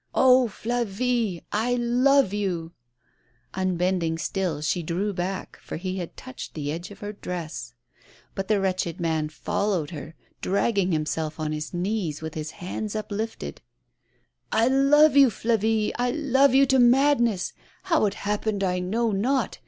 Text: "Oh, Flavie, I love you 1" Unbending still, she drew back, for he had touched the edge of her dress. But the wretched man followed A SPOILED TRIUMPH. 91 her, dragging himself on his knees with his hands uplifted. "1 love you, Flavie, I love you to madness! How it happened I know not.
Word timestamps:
"Oh, 0.15 0.47
Flavie, 0.47 1.43
I 1.51 1.75
love 1.75 2.33
you 2.33 2.73
1" 3.53 3.67
Unbending 3.67 4.17
still, 4.17 4.61
she 4.63 4.81
drew 4.81 5.13
back, 5.13 5.59
for 5.61 5.77
he 5.77 5.97
had 5.99 6.17
touched 6.17 6.55
the 6.55 6.71
edge 6.71 6.89
of 6.89 7.01
her 7.01 7.13
dress. 7.13 7.75
But 8.33 8.47
the 8.47 8.59
wretched 8.59 8.99
man 8.99 9.29
followed 9.29 9.89
A 9.89 9.89
SPOILED 9.89 9.89
TRIUMPH. 9.89 9.93
91 9.93 10.07
her, 10.07 10.39
dragging 10.41 10.91
himself 10.91 11.39
on 11.39 11.51
his 11.51 11.71
knees 11.75 12.19
with 12.23 12.33
his 12.33 12.49
hands 12.49 12.95
uplifted. 12.95 13.61
"1 14.51 14.89
love 14.89 15.15
you, 15.15 15.29
Flavie, 15.29 15.91
I 15.99 16.09
love 16.09 16.55
you 16.55 16.65
to 16.65 16.79
madness! 16.79 17.53
How 17.83 18.07
it 18.07 18.15
happened 18.15 18.63
I 18.63 18.79
know 18.79 19.11
not. 19.11 19.59